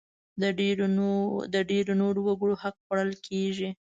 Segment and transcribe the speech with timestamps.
[1.53, 3.69] د ډېری نورو وګړو حق خوړل کېږي.